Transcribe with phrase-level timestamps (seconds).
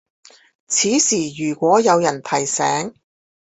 [0.65, 2.95] 此時如果有人提醒